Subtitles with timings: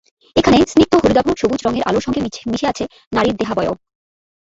[0.35, 2.83] এখানে স্নিগ্ধ হলুদাভ সবুজ রঙের আলোর সঙ্গে মিশে আছে
[3.11, 3.75] নারী দেহাবয়ব।